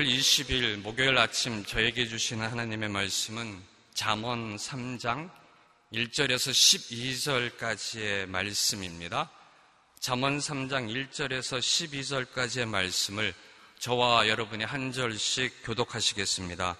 [0.00, 3.62] 6월 20일 목요일 아침 저에게 주시는 하나님의 말씀은
[3.92, 5.28] 잠언 3장
[5.92, 6.52] 1절에서
[7.58, 9.30] 12절까지의 말씀입니다.
[9.98, 13.34] 잠언 3장 1절에서 12절까지의 말씀을
[13.78, 16.76] 저와 여러분이 한 절씩 교독하시겠습니다.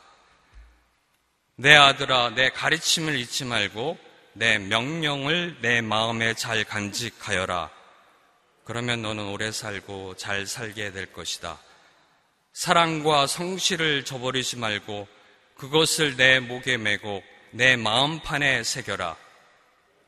[1.56, 3.98] 내 아들아, 내 가르침을 잊지 말고
[4.32, 7.70] 내 명령을 내 마음에 잘 간직하여라.
[8.64, 11.58] 그러면 너는 오래 살고 잘 살게 될 것이다.
[12.60, 15.08] 사랑과 성실을 저버리지 말고
[15.56, 19.16] 그것을 내 목에 메고 내 마음판에 새겨라.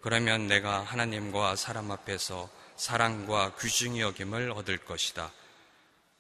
[0.03, 5.33] 그러면 내가 하나님과 사람 앞에서 사랑과 귀중히 여김을 얻을 것이다.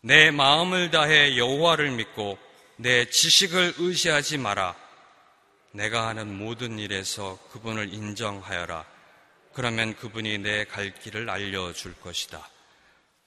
[0.00, 2.38] 내 마음을 다해 여호와를 믿고
[2.76, 4.74] 내 지식을 의지하지 마라.
[5.72, 8.86] 내가 하는 모든 일에서 그분을 인정하여라.
[9.52, 12.48] 그러면 그분이 내 갈 길을 알려줄 것이다.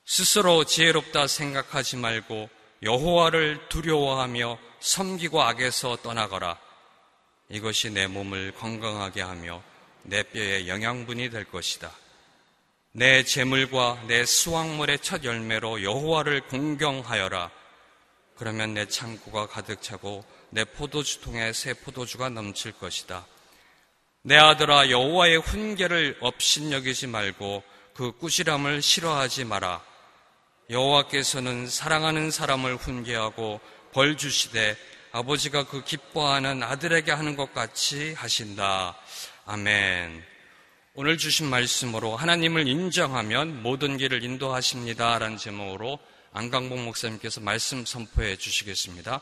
[0.05, 2.49] 스스로 지혜롭다 생각하지 말고
[2.83, 6.57] 여호와를 두려워하며 섬기고 악에서 떠나거라.
[7.49, 9.61] 이것이 내 몸을 건강하게 하며
[10.03, 11.91] 내 뼈에 영양분이 될 것이다.
[12.91, 17.51] 내 재물과 내 수확물의 첫 열매로 여호와를 공경하여라.
[18.37, 23.25] 그러면 내 창고가 가득 차고 내 포도주 통에 새 포도주가 넘칠 것이다.
[24.21, 29.83] 내 아들아 여호와의 훈계를 업신여기지 말고 그 꾸지람을 싫어하지 마라.
[30.69, 33.59] 여호와께서는 사랑하는 사람을 훈계하고
[33.93, 34.75] 벌 주시되
[35.11, 38.97] 아버지가 그 기뻐하는 아들에게 하는 것 같이 하신다.
[39.45, 40.23] 아멘.
[40.95, 45.19] 오늘 주신 말씀으로 하나님을 인정하면 모든 길을 인도하십니다.
[45.19, 45.99] 라는 제목으로
[46.33, 49.21] 안강복 목사님께서 말씀 선포해 주시겠습니다.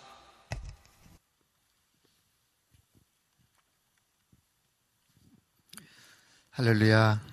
[6.52, 7.33] 할렐루야.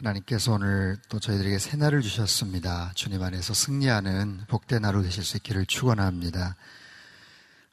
[0.00, 2.90] 하나님께서 오늘 또 저희들에게 새날을 주셨습니다.
[2.94, 6.56] 주님 안에서 승리하는 복된 하루 되실 수 있기를 축원합니다.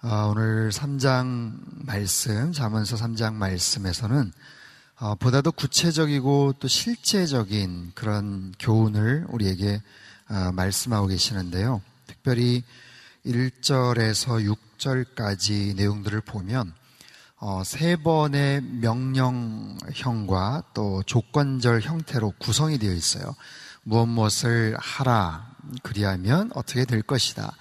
[0.01, 4.33] 어, 오늘 3장 말씀, 자문서 3장 말씀에서는
[4.99, 9.81] 어, 보다도 구체적이고 또 실제적인 그런 교훈을 우리에게
[10.29, 11.81] 어, 말씀하고 계시는데요.
[12.07, 12.63] 특별히
[13.25, 16.73] 1절에서 6절까지 내용들을 보면
[17.39, 23.35] 어, 세 번의 명령형과 또 조건절 형태로 구성이 되어 있어요.
[23.83, 25.55] 무엇 무엇을 하라.
[25.83, 27.53] 그리하면 어떻게 될 것이다.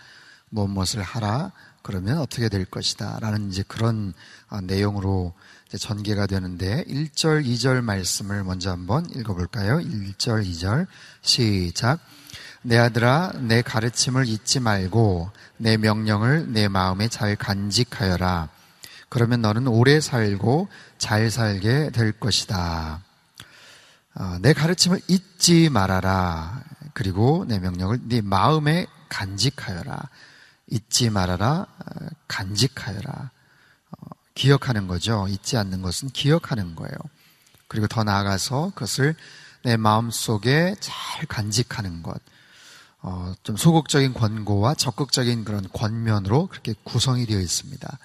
[0.48, 1.52] 무엇 무엇을 하라.
[1.82, 3.18] 그러면 어떻게 될 것이다.
[3.20, 4.14] 라는 이제 그런
[4.48, 5.34] 어, 내용으로
[5.78, 9.76] 전개가 되는데 1절, 2절 말씀을 먼저 한번 읽어볼까요?
[9.76, 10.86] 1절, 2절
[11.20, 12.00] 시작.
[12.62, 18.55] 내 아들아, 내 가르침을 잊지 말고 내 명령을 내 마음에 잘 간직하여라.
[19.08, 20.68] 그러면 너는 오래 살고
[20.98, 23.02] 잘 살게 될 것이다.
[24.14, 26.62] 어, 내 가르침을 잊지 말아라.
[26.94, 30.08] 그리고 내 명령을 네 마음에 간직하여라.
[30.68, 31.66] 잊지 말아라.
[31.68, 33.30] 어, 간직하여라.
[33.90, 35.26] 어, 기억하는 거죠.
[35.28, 36.96] 잊지 않는 것은 기억하는 거예요.
[37.68, 39.14] 그리고 더 나아가서 그것을
[39.62, 42.20] 내 마음 속에 잘 간직하는 것.
[43.02, 47.98] 어, 좀 소극적인 권고와 적극적인 그런 권면으로 그렇게 구성이 되어 있습니다.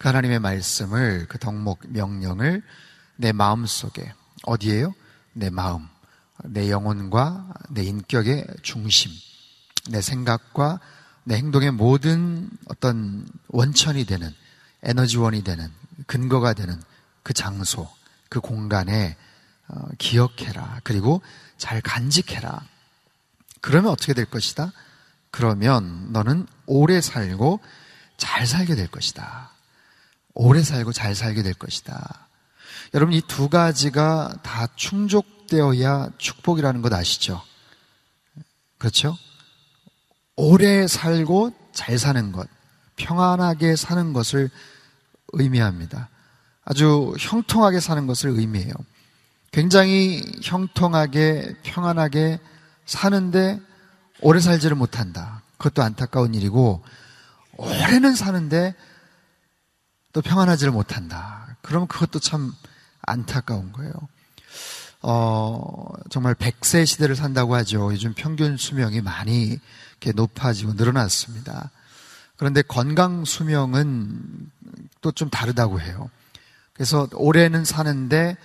[0.00, 2.62] 그 하나님의 말씀을 그 덕목 명령을
[3.16, 4.94] 내 마음 속에 어디에요?
[5.34, 5.86] 내 마음,
[6.42, 9.10] 내 영혼과 내 인격의 중심,
[9.90, 10.80] 내 생각과
[11.24, 14.34] 내 행동의 모든 어떤 원천이 되는
[14.84, 15.70] 에너지원이 되는
[16.06, 16.80] 근거가 되는
[17.22, 17.86] 그 장소,
[18.30, 19.18] 그 공간에
[19.68, 20.80] 어, 기억해라.
[20.82, 21.20] 그리고
[21.58, 22.62] 잘 간직해라.
[23.60, 24.72] 그러면 어떻게 될 것이다?
[25.30, 27.60] 그러면 너는 오래 살고
[28.16, 29.49] 잘 살게 될 것이다.
[30.42, 32.26] 오래 살고 잘 살게 될 것이다.
[32.94, 37.42] 여러분 이 두 가지가 다 충족되어야 축복이라는 것 아시죠?
[38.78, 39.18] 그렇죠?
[40.36, 42.48] 오래 살고 잘 사는 것,
[42.96, 44.48] 평안하게 사는 것을
[45.34, 46.08] 의미합니다.
[46.64, 48.72] 아주 형통하게 사는 것을 의미해요.
[49.52, 52.40] 굉장히 형통하게, 평안하게
[52.86, 53.60] 사는데
[54.22, 55.42] 오래 살지를 못한다.
[55.58, 56.82] 그것도 안타까운 일이고,
[57.58, 58.74] 오래는 사는데
[60.12, 61.56] 또 평안하지를 못한다.
[61.62, 62.52] 그럼 그것도 참
[63.02, 63.92] 안타까운 거예요.
[65.02, 67.92] 어, 정말 100세 시대를 산다고 하죠.
[67.92, 69.58] 요즘 평균 수명이 많이
[69.92, 71.70] 이렇게 높아지고 늘어났습니다.
[72.36, 74.50] 그런데 건강 수명은
[75.02, 76.10] 또 좀 다르다고 해요.
[76.72, 78.36] 그래서 올해는 사는데,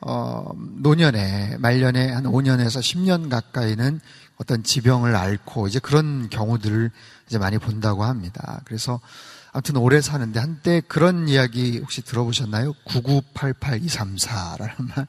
[0.00, 4.00] 어, 노년에, 말년에 한 5년에서 10년 가까이는
[4.36, 6.90] 어떤 지병을 앓고 이제 그런 경우들을
[7.26, 8.60] 이제 많이 본다고 합니다.
[8.64, 9.00] 그래서
[9.52, 12.72] 아무튼 오래 사는데 한때 그런 이야기 혹시 들어보셨나요?
[12.86, 15.06] 9988234라는 말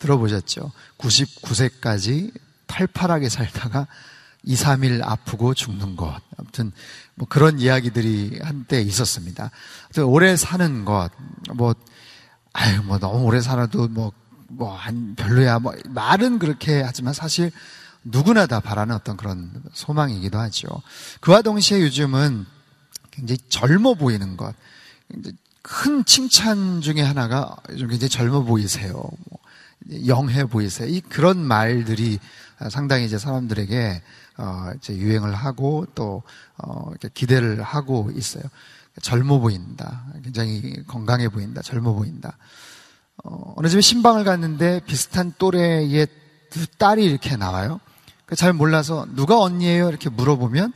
[0.00, 0.72] 들어보셨죠?
[0.98, 2.32] 99세까지
[2.66, 3.86] 팔팔하게 살다가
[4.42, 6.20] 2, 3일 아프고 죽는 것.
[6.36, 6.72] 아무튼
[7.14, 9.50] 뭐 그런 이야기들이 한때 있었습니다.
[10.04, 11.10] 오래 사는 것,
[11.54, 11.74] 뭐,
[12.52, 14.12] 아유, 뭐 너무 오래 살아도 뭐,
[14.48, 15.58] 뭐, 한, 별로야.
[15.58, 17.50] 뭐, 말은 그렇게 하지만 사실
[18.04, 20.68] 누구나 다 바라는 어떤 그런 소망이기도 하죠.
[21.20, 22.46] 그와 동시에 요즘은
[23.16, 24.54] 굉장히 젊어 보이는 것.
[25.62, 28.92] 큰 칭찬 중에 하나가 좀 굉장히 젊어 보이세요.
[28.92, 29.40] 뭐,
[30.06, 30.88] 영해 보이세요.
[30.88, 32.18] 이 그런 말들이
[32.70, 34.02] 상당히 이제 사람들에게
[34.38, 38.44] 어 이제 유행을 하고 또어 이렇게 기대를 하고 있어요.
[39.02, 40.04] 젊어 보인다.
[40.22, 41.62] 굉장히 건강해 보인다.
[41.62, 42.36] 젊어 보인다.
[43.24, 46.06] 어, 어느 집에 신방을 갔는데 비슷한 또래의
[46.50, 47.80] 두 딸이 이렇게 나와요.
[48.34, 49.88] 잘 몰라서 누가 언니예요?
[49.88, 50.72] 이렇게 물어보면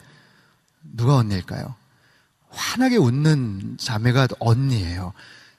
[0.97, 1.75] 누가 언니일까요?
[2.51, 5.13] 환하게 웃는 자매가 언니예요.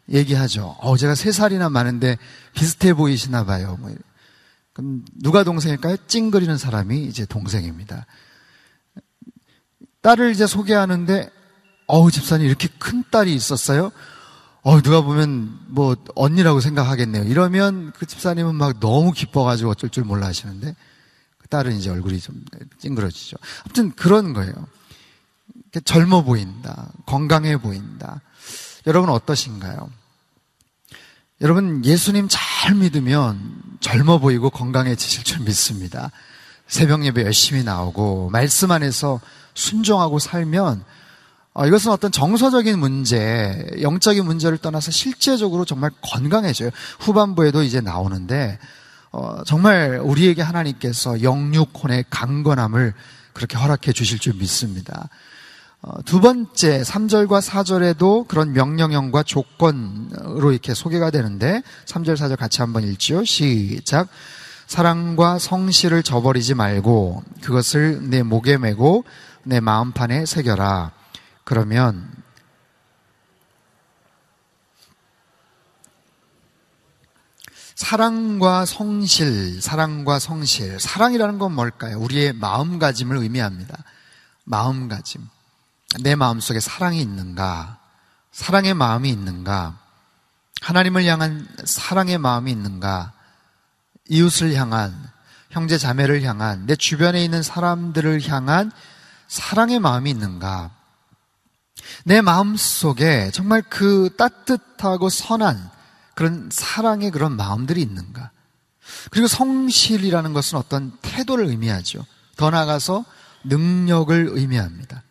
[0.09, 0.75] 얘기하죠.
[0.79, 2.17] 어, 제가 세 살이나 많은데
[2.53, 3.77] 비슷해 보이시나 봐요.
[3.79, 3.93] 뭐
[4.73, 5.97] 그럼 누가 동생일까요?
[6.07, 8.05] 찡그리는 사람이 이제 동생입니다.
[10.01, 11.29] 딸을 이제 소개하는데
[11.87, 13.91] 어우 집사님 이렇게 큰 딸이 있었어요?
[14.63, 17.23] 어 누가 보면 뭐 언니라고 생각하겠네요.
[17.23, 20.75] 이러면 그 집사님은 막 너무 기뻐가지고 어쩔 줄 몰라 하시는데
[21.37, 22.43] 그 딸은 이제 얼굴이 좀
[22.79, 23.37] 찡그러지죠.
[23.65, 24.53] 아무튼 그런 거예요.
[25.79, 28.21] 젊어 보인다, 건강해 보인다.
[28.87, 29.89] 여러분 어떠신가요?
[31.41, 36.11] 여러분 예수님 잘 믿으면 젊어 보이고 건강해지실 줄 믿습니다.
[36.67, 39.19] 새벽 예배 열심히 나오고 말씀 안에서
[39.53, 40.83] 순종하고 살면
[41.53, 46.69] 어, 이것은 어떤 정서적인 문제, 영적인 문제를 떠나서 실제적으로 정말 건강해져요.
[46.99, 48.57] 후반부에도 이제 나오는데
[49.11, 52.93] 어, 정말 우리에게 하나님께서 영육혼의 강건함을
[53.33, 55.09] 그렇게 허락해 주실 줄 믿습니다.
[55.83, 62.83] 어, 두 번째 3절과 4절에도 그런 명령형과 조건으로 이렇게 소개가 되는데 3절 4절 같이 한번
[62.83, 63.25] 읽지요.
[63.25, 64.07] 시작.
[64.67, 69.03] 사랑과 성실을 저버리지 말고 그것을 내 목에 메고
[69.43, 70.91] 내 마음판에 새겨라.
[71.43, 72.09] 그러면
[77.73, 80.79] 사랑과 성실, 사랑과 성실.
[80.79, 81.97] 사랑이라는 건 뭘까요?
[81.99, 83.83] 우리의 마음가짐을 의미합니다.
[84.43, 85.40] 마음가짐.
[85.99, 87.77] 내 마음속에 사랑이 있는가?
[88.31, 89.77] 사랑의 마음이 있는가?
[90.61, 93.13] 하나님을 향한 사랑의 마음이 있는가?
[94.09, 94.95] 이웃을 향한,
[95.49, 98.71] 형제 자매를 향한, 내 주변에 있는 사람들을 향한
[99.27, 100.71] 사랑의 마음이 있는가?
[102.05, 105.69] 내 마음 속에 정말 그 따뜻하고 선한
[106.15, 108.31] 그런 사랑의 그런 마음들이 있는가?
[109.09, 112.05] 그리고 성실이라는 것은 어떤 태도를 의미하죠.
[112.37, 113.05] 더 나아가서
[113.43, 115.03] 능력을 의미합니다.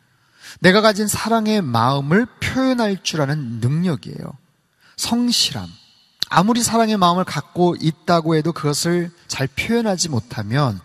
[0.58, 4.36] 내가 가진 사랑의 마음을 표현할 줄 아는 능력이에요.
[4.96, 5.68] 성실함.
[6.28, 10.80] 아무리 사랑의 마음을 갖고 있다고 해도 그것을 잘 표현하지 못하면,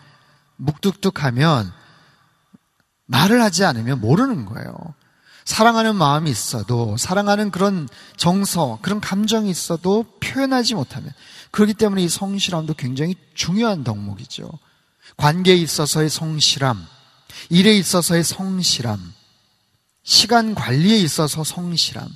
[0.57, 1.71] 묵뚝뚝하면,
[3.05, 4.73] 말을 하지 않으면 모르는 거예요.
[5.43, 11.11] 사랑하는 마음이 있어도, 사랑하는 그런 정서, 그런 감정이 있어도 표현하지 못하면,
[11.51, 14.49] 그렇기 때문에 이 성실함도 굉장히 중요한 덕목이죠.
[15.17, 16.83] 관계에 있어서의 성실함,
[17.49, 19.13] 일에 있어서의 성실함,
[20.05, 22.07] 시간 관리에 있어서 성실함.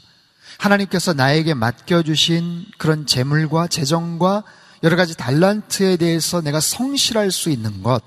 [0.60, 4.44] 하나님께서 나에게 맡겨주신 그런 재물과 재정과
[4.84, 8.04] 여러 가지 달란트에 대해서 내가 성실할 수 있는 것.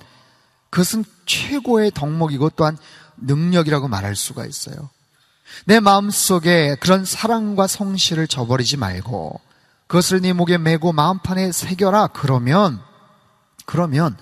[0.70, 2.78] 그것은 최고의 덕목이고 또한
[3.18, 4.88] 능력이라고 말할 수가 있어요.
[5.66, 9.40] 내 마음 속에 그런 사랑과 성실을 저버리지 말고
[9.86, 12.08] 그것을 네 목에 메고 마음판에 새겨라.
[12.08, 12.80] 그러면,
[13.66, 14.16] 그러면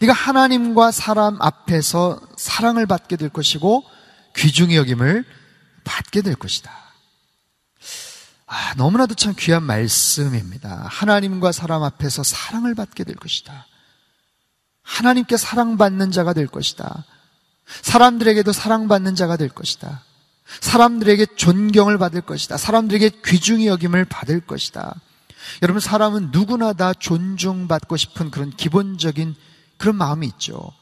[0.00, 3.84] 네가 하나님과 사람 앞에서 사랑을 받게 될 것이고
[4.36, 5.24] 귀중히 여김을
[5.84, 6.72] 받게 될 것이다.
[8.46, 10.86] 아, 너무나도 참 귀한 말씀입니다.
[10.88, 13.66] 하나님과 사람 앞에서 사랑을 받게 될 것이다.
[14.82, 17.04] 하나님께 사랑받는 자가 될 것이다.
[17.82, 20.02] 사람들에게도 사랑받는 자가 될 것이다.
[20.60, 22.58] 사람들에게 존경을 받을 것이다.
[22.58, 24.94] 사람들에게 귀중히 여김을 받을 것이다.
[25.62, 29.34] 여러분, 사람은 누구나 다 존중받고 싶은 그런 기본적인
[29.78, 30.72] 그런 마음이 있죠.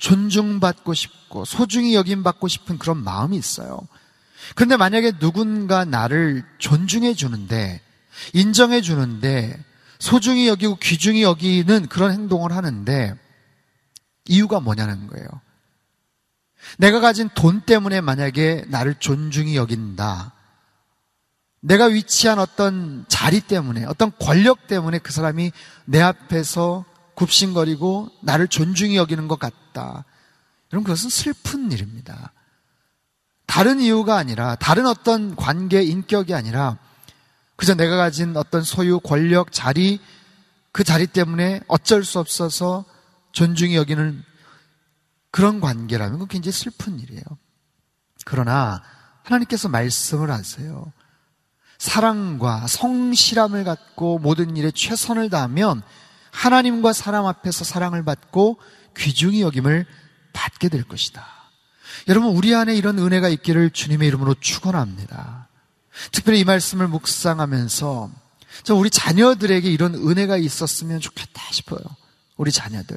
[0.00, 3.80] 존중받고 싶고 소중히 여김받고 싶은 그런 마음이 있어요.
[4.54, 7.80] 그런데 만약에 누군가 나를 존중해 주는데
[8.32, 9.62] 인정해 주는데
[9.98, 13.14] 소중히 여기고 귀중히 여기는 그런 행동을 하는데
[14.26, 15.28] 이유가 뭐냐는 거예요.
[16.78, 20.32] 내가 가진 돈 때문에 만약에 나를 존중히 여긴다.
[21.60, 25.52] 내가 위치한 어떤 자리 때문에, 어떤 권력 때문에 그 사람이
[25.84, 26.84] 내 앞에서
[27.20, 30.04] 굽신거리고 나를 존중히 여기는 것 같다.
[30.72, 32.32] 여러분, 그것은 슬픈 일입니다.
[33.44, 36.78] 다른 이유가 아니라, 다른 어떤 관계, 인격이 아니라,
[37.56, 40.00] 그저 내가 가진 어떤 소유, 권력, 자리,
[40.72, 42.86] 그 자리 때문에 어쩔 수 없어서
[43.32, 44.24] 존중히 여기는
[45.30, 47.22] 그런 관계라면 그건 굉장히 슬픈 일이에요.
[48.24, 48.82] 그러나
[49.24, 50.90] 하나님께서 말씀을 하세요.
[51.76, 55.82] 사랑과 성실함을 갖고 모든 일에 최선을 다하면
[56.30, 58.58] 하나님과 사람 앞에서 사랑을 받고
[58.96, 59.86] 귀중히 여김을
[60.32, 61.26] 받게 될 것이다.
[62.08, 65.48] 여러분, 우리 안에 이런 은혜가 있기를 주님의 이름으로 축원합니다.
[66.12, 68.10] 특별히 이 말씀을 묵상하면서
[68.64, 71.80] 저 우리 자녀들에게 이런 은혜가 있었으면 좋겠다 싶어요.
[72.36, 72.96] 우리 자녀들.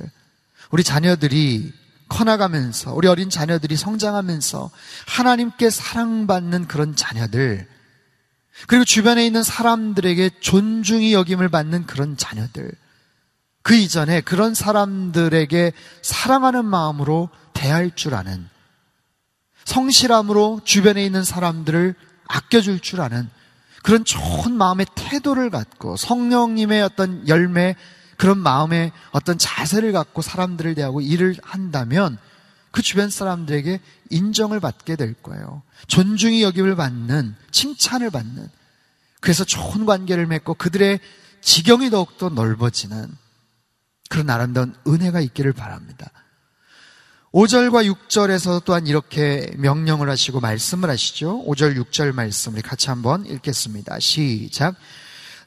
[0.71, 1.73] 우리 자녀들이
[2.09, 4.71] 커나가면서, 우리 어린 자녀들이 성장하면서
[5.07, 7.67] 하나님께 사랑받는 그런 자녀들,
[8.67, 12.71] 그리고 주변에 있는 사람들에게 존중이 여김을 받는 그런 자녀들,
[13.63, 18.47] 그 이전에 그런 사람들에게 사랑하는 마음으로 대할 줄 아는,
[19.65, 21.95] 성실함으로 주변에 있는 사람들을
[22.27, 23.29] 아껴줄 줄 아는
[23.83, 27.75] 그런 좋은 마음의 태도를 갖고 성령님의 어떤 열매,
[28.17, 32.17] 그런 마음의 어떤 자세를 갖고 사람들을 대하고 일을 한다면
[32.71, 33.79] 그 주변 사람들에게
[34.09, 35.61] 인정을 받게 될 거예요.
[35.87, 38.49] 존중이 여김을 받는, 칭찬을 받는,
[39.21, 40.99] 그래서 좋은 관계를 맺고 그들의
[41.41, 43.22] 지경이 더욱더 넓어지는
[44.13, 46.11] 그런 아름다운 은혜가 있기를 바랍니다.
[47.31, 51.43] 5절과 6절에서 또한 이렇게 명령을 하시고 말씀을 하시죠.
[51.47, 53.99] 5절, 6절 말씀 우리 같이 한번 읽겠습니다.
[53.99, 54.75] 시작.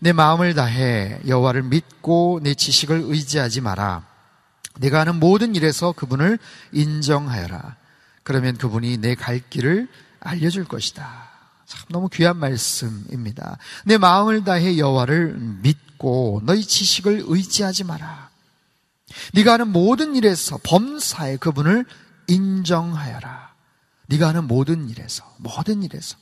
[0.00, 4.04] 내 마음을 다해 여호와를 믿고 내 지식을 의지하지 마라.
[4.80, 6.40] 내가 하는 모든 일에서 그분을
[6.72, 7.76] 인정하여라.
[8.24, 9.86] 그러면 그분이 내 갈 길을
[10.18, 11.30] 알려줄 것이다.
[11.66, 13.58] 참 너무 귀한 말씀입니다.
[13.84, 18.34] 내 마음을 다해 여호와를 믿고 너희 지식을 의지하지 마라.
[19.34, 21.84] 네가 하는 모든 일에서 범사에 그분을
[22.28, 23.54] 인정하여라.
[24.08, 26.16] 네가 하는 모든 일에서 모든 일에서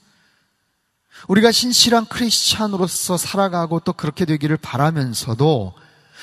[1.29, 5.75] 우리가 신실한 크리스찬으로서 살아가고 또 그렇게 되기를 바라면서도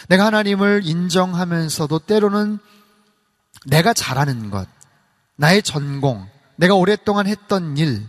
[0.10, 2.60] 내가 하나님을 인정하면서도 때로는
[3.65, 4.68] 내가 잘하는 것,
[5.36, 8.08] 나의 전공, 내가 오랫동안 했던 일,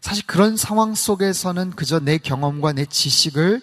[0.00, 3.62] 사실 그런 상황 속에서는 그저 내 경험과 내 지식을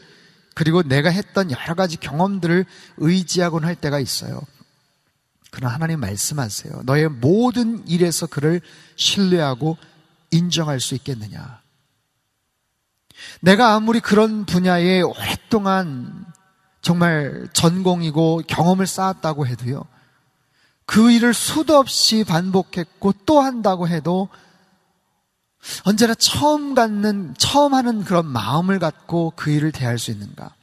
[0.53, 2.65] 그리고 내가 했던 여러 가지 경험들을
[2.97, 4.41] 의지하곤 할 때가 있어요.
[5.51, 6.83] 그러나 하나님 말씀하세요.
[6.85, 8.61] 너의 모든 일에서 그를
[8.95, 9.77] 신뢰하고
[10.31, 11.61] 인정할 수 있겠느냐?
[13.41, 16.25] 내가 아무리 그런 분야에 오랫동안
[16.81, 19.85] 정말 전공이고 경험을 쌓았다고 해도요.
[20.85, 24.29] 그 일을 수도 없이 반복했고 또 한다고 해도
[25.83, 30.53] 언제나 처음 갖는, 처음 하는 그런 마음을 갖고 그 일을 대할 수 있는가?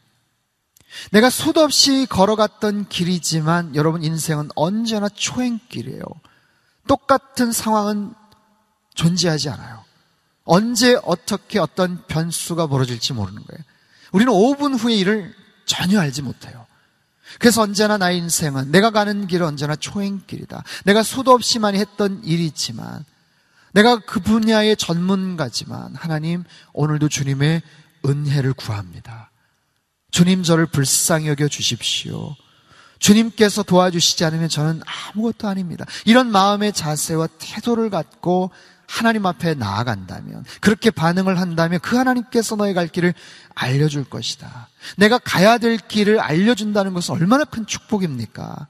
[1.13, 6.03] 내가 수도 없이 걸어갔던 길이지만 여러분 인생은 언제나 초행길이에요.
[6.87, 8.15] 똑같은 상황은
[8.95, 9.85] 존재하지 않아요.
[10.45, 13.63] 언제 어떻게 어떤 변수가 벌어질지 모르는 거예요.
[14.13, 15.35] 우리는 5분 후의 일을
[15.67, 16.67] 전혀 알지 못해요.
[17.39, 20.65] 그래서 언제나 나의 인생은 내가 가는 길은 언제나 초행길이다.
[20.85, 23.05] 내가 수도 없이 많이 했던 일이지만
[23.79, 26.43] 내가 그 분야의 전문가지만 하나님
[26.73, 27.63] 오늘도 주님의
[28.05, 29.31] 은혜를 구합니다.
[30.11, 32.35] 주님 저를 불쌍히 여겨 주십시오.
[32.99, 35.85] 주님께서 도와주시지 않으면 저는 아무것도 아닙니다.
[36.05, 38.51] 이런 마음의 자세와 태도를 갖고
[38.89, 43.15] 하나님 앞에 나아간다면, 그렇게 반응을 한다면 그 하나님께서 너의 갈 길을
[43.55, 44.69] 알려줄 것이다.
[44.97, 48.67] 내가 가야 될 길을 알려준다는 것은 얼마나 큰 축복입니까?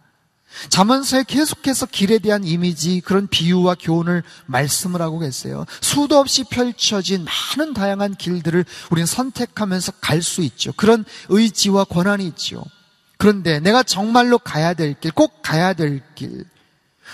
[0.68, 5.64] 자문서에 계속해서 길에 대한 이미지, 그런 비유와 교훈을 말씀을 하고 계세요.
[5.80, 10.72] 수도 없이 펼쳐진 많은 다양한 길들을 우리는 선택하면서 갈 수 있죠.
[10.72, 12.64] 그런 의지와 권한이 있죠.
[13.18, 16.44] 그런데 내가 정말로 가야 될 길, 꼭 가야 될 길,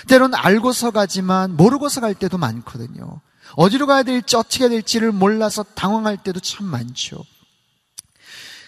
[0.09, 3.21] 때로는 알고서 가지만 모르고서 갈 때도 많거든요.
[3.57, 7.25] 어디로 가야 될지 어떻게 될지를 몰라서 당황할 때도 참 많죠.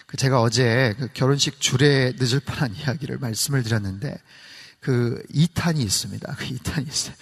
[0.05, 4.17] 그 제가 어제 그 결혼식 줄에 늦을 뻔한 이야기를 말씀을 드렸는데
[4.79, 6.35] 그 2탄이 있습니다.
[6.35, 7.15] 그 2탄이 있어요.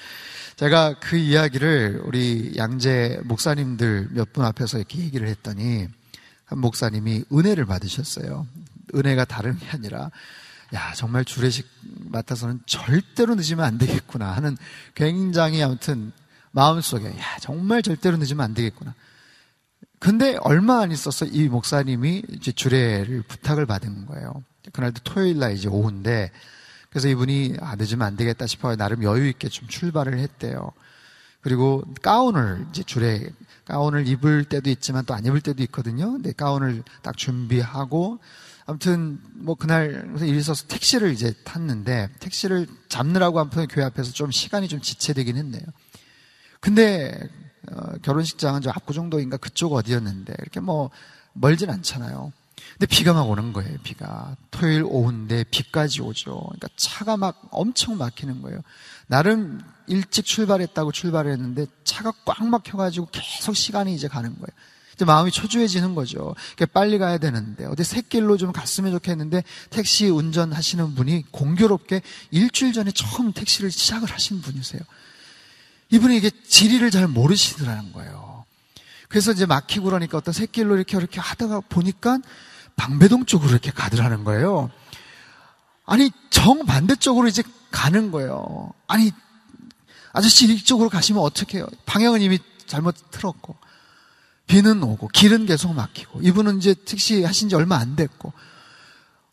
[0.56, 5.88] 제가 그 이야기를 우리 양재 목사님들 몇 분 앞에서 이렇게 얘기를 했더니
[6.46, 8.48] 한 목사님이 은혜를 받으셨어요.
[8.94, 10.12] 은혜가 다른 게 아니라
[10.74, 11.68] 야, 정말 주례식
[12.10, 14.58] 맡아서는 절대로 늦으면 안 되겠구나 하는
[14.94, 16.12] 굉장히 아무튼
[16.52, 18.94] 마음속에 야, 정말 절대로 늦으면 안 되겠구나.
[20.00, 24.44] 근데 얼마 안 있어서 이 목사님이 이제 주례를 부탁을 받은 거예요.
[24.72, 26.32] 그날도 토요일 날 이제 오후인데
[26.96, 30.72] 그래서 이분이 아, 늦으면 안 되겠다 싶어 나름 여유 있게 좀 출발을 했대요.
[31.42, 33.32] 그리고 가운을 이제 줄에
[33.66, 36.14] 가운을 입을 때도 있지만 또 안 입을 때도 있거든요.
[36.14, 38.20] 근데 가운을 딱 준비하고
[38.66, 44.70] 아무튼 뭐 그날 일이 있어서 택시를 이제 탔는데 택시를 잡느라고 한편 교회 앞에서 좀 시간이
[44.70, 45.64] 좀 지체되긴 했네요.
[46.62, 47.30] 근데
[47.74, 50.92] 어, 결혼식장은 저 압구정도인가 그쪽 어디였는데 이렇게 뭐
[51.34, 52.32] 멀진 않잖아요.
[52.78, 54.36] 근데 비가 막 오는 거예요, 비가.
[54.52, 56.42] 토요일 오후인데 비까지 오죠.
[56.48, 58.62] 그러니까 차가 막 엄청 막히는 거예요.
[59.08, 64.48] 나름 일찍 출발했다고 출발했는데 차가 꽉 막혀가지고 계속 시간이 이제 가는 거예요.
[64.94, 66.36] 이제 마음이 초조해지는 거죠.
[66.56, 72.02] 그러니까 빨리 가야 되는데 어디 새길로 좀 갔으면 좋겠는데 택시 운전하시는 분이 공교롭게
[72.32, 74.82] 일주일 전에 처음 택시를 시작을 하신 분이세요.
[75.92, 78.44] 이분이 이게 지리를 잘 모르시더라는 거예요.
[79.08, 82.20] 그래서 이제 막히고 그러니까 어떤 새길로 이렇게 이렇게 하다가 보니까
[82.76, 84.70] 방배동 쪽으로 이렇게 가더라는 거예요.
[85.86, 88.72] 아니 정반대쪽으로 이제 가는 거예요.
[88.88, 89.12] 아니
[90.14, 91.68] 아저씨 이쪽으로 가시면 어떡해요?
[91.86, 93.56] 방향은 이미 잘못 틀었고
[94.48, 98.32] 비는 오고 길은 계속 막히고 이분은 이제 택시 하신 지 얼마 안 됐고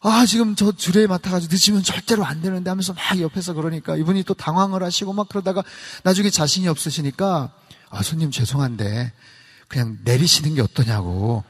[0.01, 4.35] 아 지금 저 줄에 맡아가지고 늦으면 절대로 안 되는데 하면서 막 옆에서 그러니까 이분이 또
[4.35, 5.63] 당황을 하시고 막 그러다가
[6.03, 7.53] 나중에 자신이 없으시니까
[7.91, 9.13] 아 손님 죄송한데
[9.69, 11.45] 그냥 내리시는 게 어떠냐고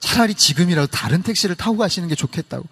[0.00, 2.66] 차라리 지금이라도 다른 택시를 타고 가시는 게 좋겠다고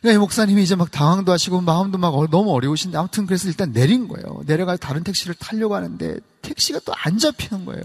[0.00, 4.08] 그러니까 이 목사님이 이제 막 당황도 하시고 마음도 막 너무 어려우신데 아무튼 그래서 일단 내린
[4.08, 7.84] 거예요 내려가 다른 택시를 타려고 하는데 택시가 또 안 잡히는 거예요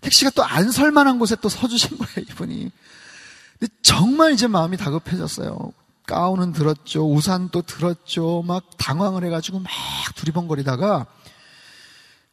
[0.00, 2.70] 택시가 또 안 설만한 곳에 또 서주신 거예요, 이분이.
[3.58, 5.72] 근데 정말 이제 마음이 다급해졌어요.
[6.06, 7.10] 가운은 들었죠.
[7.12, 8.44] 우산도 들었죠.
[8.46, 9.70] 막 당황을 해가지고 막
[10.14, 11.06] 두리번거리다가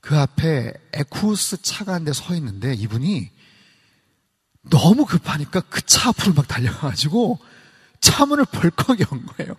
[0.02, 3.32] 그 앞에 에쿠스 차가 한 대 서 있는데 이분이
[4.70, 7.40] 너무 급하니까 그 차 앞으로 막 달려가가지고
[8.02, 9.56] 차 문을 벌컥 연 거예요.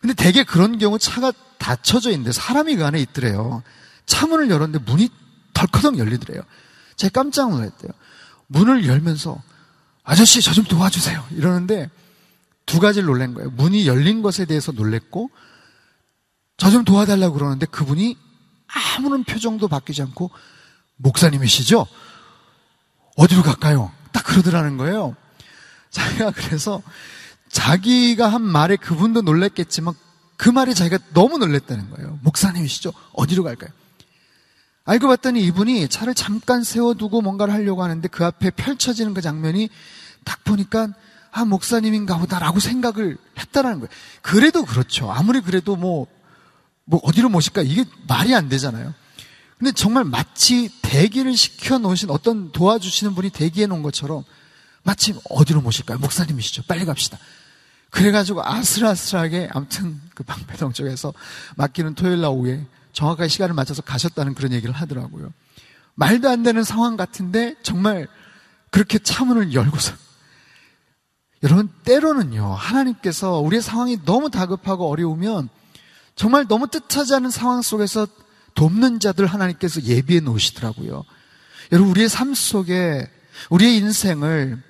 [0.00, 3.62] 근데 대개 그런 경우 차가 닫혀져 있는데 사람이 그 안에 있더래요.
[4.06, 5.08] 차 문을 열었는데 문이
[5.54, 6.42] 덜커덕 열리더래요.
[6.96, 7.92] 제가 깜짝 놀랐대요.
[8.46, 9.42] 문을 열면서
[10.04, 11.26] 아저씨 저 좀 도와주세요.
[11.32, 11.90] 이러는데
[12.66, 13.50] 두 가지를 놀란 거예요.
[13.50, 15.30] 문이 열린 것에 대해서 놀랬고
[16.56, 18.16] 저 좀 도와달라고 그러는데 그분이
[18.96, 20.30] 아무런 표정도 바뀌지 않고
[20.96, 21.86] 목사님이시죠?
[23.16, 23.92] 어디로 갈까요?
[24.12, 25.16] 딱 그러더라는 거예요.
[25.90, 26.82] 자기가 그래서
[27.48, 29.94] 자기가 한 말에 그분도 놀랬겠지만
[30.36, 32.18] 그 말에 자기가 너무 놀랬다는 거예요.
[32.22, 32.92] 목사님이시죠?
[33.12, 33.70] 어디로 갈까요?
[34.84, 39.68] 알고 봤더니 이분이 차를 잠깐 세워두고 뭔가를 하려고 하는데 그 앞에 펼쳐지는 그 장면이
[40.24, 40.88] 딱 보니까
[41.32, 43.90] 아, 목사님인가 보다라고 생각을 했다라는 거예요.
[44.22, 45.10] 그래도 그렇죠.
[45.12, 46.06] 아무리 그래도 뭐,
[46.84, 47.62] 뭐 어디로 모실까?
[47.62, 48.94] 이게 말이 안 되잖아요.
[49.60, 54.24] 근데 정말 마치 대기를 시켜 놓으신 어떤 도와주시는 분이 대기해 놓은 것처럼
[54.82, 55.98] 마치 어디로 모실까요?
[55.98, 56.62] 목사님이시죠.
[56.62, 57.18] 빨리 갑시다.
[57.90, 61.12] 그래가지고 아슬아슬하게 아무튼 그 방배동 쪽에서
[61.56, 65.30] 맡기는 토요일 날 오후에 정확하게 시간을 맞춰서 가셨다는 그런 얘기를 하더라고요.
[65.94, 68.08] 말도 안 되는 상황 같은데 정말
[68.70, 69.92] 그렇게 차문을 열고서
[71.42, 75.50] 여러분 때로는요 하나님께서 우리의 상황이 너무 다급하고 어려우면
[76.16, 78.06] 정말 너무 뜻하지 않은 상황 속에서
[78.60, 81.06] 돕는 자들 하나님께서 예비해 놓으시더라고요.
[81.72, 83.10] 여러분 우리의 삶 속에
[83.48, 84.62] 우리의 인생을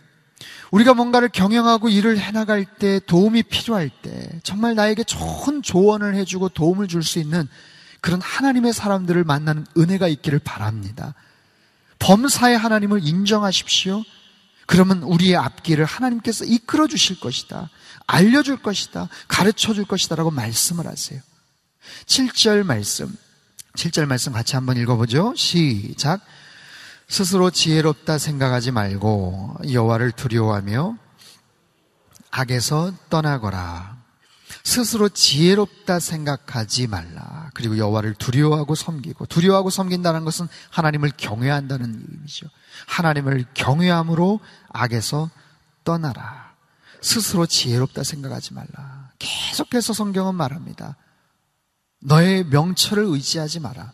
[0.71, 6.87] 우리가 뭔가를 경영하고 일을 해나갈 때 도움이 필요할 때 정말 나에게 좋은 조언을 해주고 도움을
[6.87, 7.49] 줄 수 있는
[8.01, 11.15] 그런 하나님의 사람들을 만나는 은혜가 있기를 바랍니다.
[11.99, 14.05] 범사의 하나님을 인정하십시오.
[14.67, 17.69] 그러면 우리의 앞길을 하나님께서 이끌어 주실 것이다.
[18.07, 19.09] 알려줄 것이다.
[19.27, 20.15] 가르쳐 줄 것이다.
[20.15, 21.21] 라고 말씀을 하세요.
[22.07, 23.13] 7절 말씀.
[23.75, 25.35] 7절 말씀 같이 한번 읽어보죠.
[25.37, 26.21] 시작.
[27.09, 30.97] 스스로 지혜롭다 생각하지 말고 여호와를 두려워하며
[32.31, 33.99] 악에서 떠나거라.
[34.63, 37.51] 스스로 지혜롭다 생각하지 말라.
[37.55, 42.47] 그리고 여호와를 두려워하고 섬기고 두려워하고 섬긴다는 것은 하나님을 경외한다는 의미죠.
[42.87, 45.31] 하나님을 경외함으로 악에서
[45.85, 46.55] 떠나라.
[47.01, 49.11] 스스로 지혜롭다 생각하지 말라.
[49.19, 50.97] 계속해서 성경은 말합니다.
[52.01, 53.93] 너의 명철을 의지하지 마라.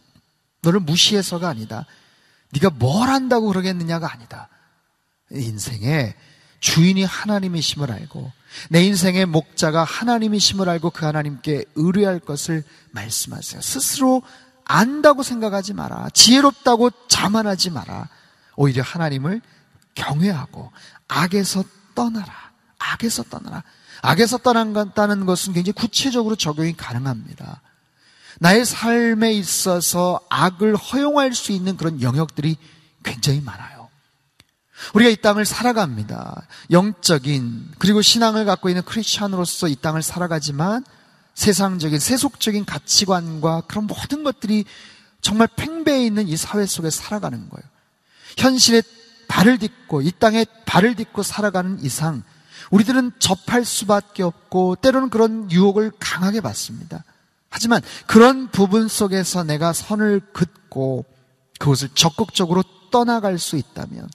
[0.63, 1.87] 너를 무시해서가 아니다.
[2.53, 4.49] 네가 뭘 한다고 그러겠느냐가 아니다.
[5.31, 6.15] 인생에
[6.61, 8.33] 주인이 하나님이심을 알고
[8.71, 13.61] 내 인생의 목자가 하나님이심을 알고 그 하나님께 의뢰할 것을 말씀하세요.
[13.61, 14.23] 스스로
[14.65, 16.09] 안다고 생각하지 마라.
[16.11, 18.09] 지혜롭다고 자만하지 마라.
[18.57, 19.41] 오히려 하나님을
[19.95, 20.73] 경외하고
[21.09, 21.65] 악에서
[21.95, 22.33] 떠나라.
[22.79, 23.63] 악에서 떠나라.
[24.03, 27.61] 악에서 떠난다는 것은 굉장히 구체적으로 적용이 가능합니다.
[28.41, 32.57] 나의 삶에 있어서 악을 허용할 수 있는 그런 영역들이
[33.03, 33.89] 굉장히 많아요.
[34.95, 36.47] 우리가 이 땅을 살아갑니다.
[36.71, 40.85] 영적인 그리고 신앙을 갖고 있는 크리스천으로서 이 땅을 살아가지만
[41.35, 44.65] 세상적인 세속적인 가치관과 그런 모든 것들이
[45.21, 47.69] 정말 팽배해 있는 이 사회 속에 살아가는 거예요.
[48.37, 48.83] 현실에
[49.29, 52.23] 발을 딛고 이 땅에 발을 딛고 살아가는 이상
[52.71, 57.05] 우리들은 접할 수밖에 없고 때로는 그런 유혹을 강하게 받습니다.
[57.57, 61.07] 하지만 그런 부분 속에서 내가 선을 긋고
[61.59, 64.11] 그것을 적극적으로 떠나갈 수 있다면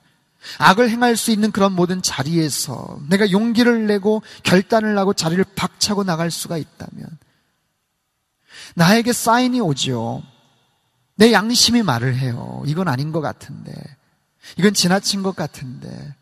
[0.59, 6.29] 악을 행할 수 있는 그런 모든 자리에서 내가 용기를 내고 결단을 하고 자리를 박차고 나갈
[6.29, 7.09] 수가 있다면
[8.75, 10.21] 나에게 사인이 오죠.
[11.15, 12.61] 내 양심이 말을 해요.
[12.67, 13.73] 이건 아닌 것 같은데.
[14.57, 16.13] 이건 지나친 것 같은데.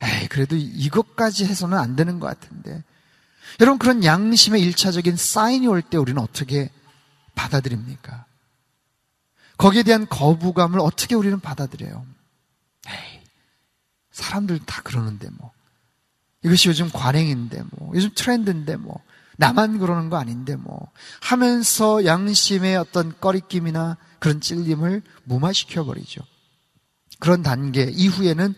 [0.00, 2.84] 에이, 그래도 이것까지 해서는 안 되는 것 같은데.
[3.60, 6.70] 여러분, 그런 양심의 일차적인 사인이 올 때 우리는 어떻게
[7.34, 8.24] 받아들입니까?
[9.56, 12.06] 거기에 대한 거부감을 어떻게 우리는 받아들여요?
[12.88, 13.20] 에이,
[14.12, 15.52] 사람들 다 그러는데 뭐.
[16.44, 17.92] 이것이 요즘 관행인데 뭐.
[17.94, 19.02] 요즘 트렌드인데 뭐.
[19.36, 20.90] 나만 그러는 거 아닌데 뭐.
[21.20, 26.20] 하면서 양심의 어떤 꺼리낌이나 그런 찔림을 무마시켜 버리죠.
[27.20, 28.54] 그런 단계 이후에는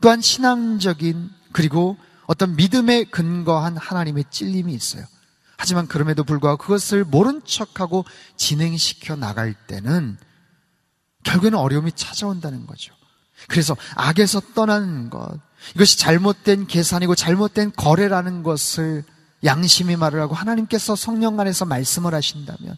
[0.00, 1.96] 또한 신앙적인 그리고
[2.26, 5.04] 어떤 믿음에 근거한 하나님의 찔림이 있어요.
[5.56, 8.04] 하지만 그럼에도 불구하고 그것을 모른 척하고
[8.36, 10.18] 진행시켜 나갈 때는
[11.24, 12.94] 결국에는 어려움이 찾아온다는 거죠.
[13.48, 15.38] 그래서 악에서 떠나는 것,
[15.74, 19.04] 이것이 잘못된 계산이고 잘못된 거래라는 것을
[19.44, 22.76] 양심이 말을 하고 하나님께서 성령 안에서 말씀을 하신다면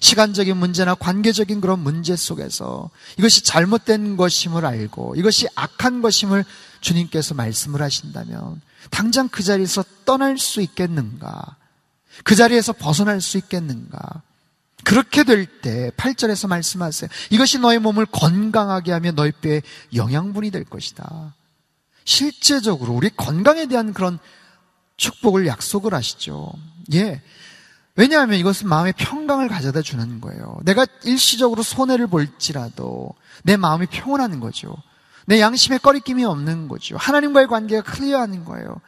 [0.00, 6.44] 시간적인 문제나 관계적인 그런 문제 속에서 이것이 잘못된 것임을 알고 이것이 악한 것임을
[6.80, 11.56] 주님께서 말씀을 하신다면 당장 그 자리에서 떠날 수 있겠는가?
[12.24, 14.22] 그 자리에서 벗어날 수 있겠는가?
[14.84, 17.10] 그렇게 될 때 8절에서 말씀하세요.
[17.30, 19.62] 이것이 너의 몸을 건강하게 하며 너의 뼈에
[19.94, 21.34] 영양분이 될 것이다.
[22.04, 24.18] 실제적으로 우리 건강에 대한 그런
[24.96, 26.52] 축복을 약속을 하시죠.
[26.94, 27.20] 예.
[27.96, 30.58] 왜냐하면 이것은 마음의 평강을 가져다 주는 거예요.
[30.62, 34.74] 내가 일시적으로 손해를 볼지라도 내 마음이 평온하는 거죠.
[35.28, 36.96] 내 양심에 꺼리낌이 없는 거죠.
[36.96, 38.80] 하나님과의 관계가 클리어하는 거예요.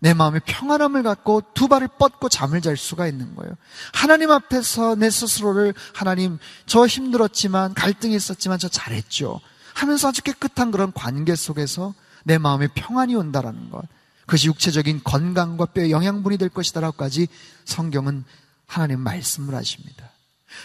[0.00, 3.54] 내 마음의 평안함을 갖고 두 발을 뻗고 잠을 잘 수가 있는 거예요.
[3.92, 9.42] 하나님 앞에서 내 스스로를 하나님 저 힘들었지만 갈등이 있었지만 저 잘했죠.
[9.74, 11.92] 하면서 아주 깨끗한 그런 관계 속에서
[12.24, 13.82] 내 마음에 평안이 온다라는 것.
[14.22, 17.28] 그것이 육체적인 건강과 뼈의 영양분이 될 것이다라고까지
[17.66, 18.24] 성경은
[18.66, 20.11] 하나님 말씀을 하십니다.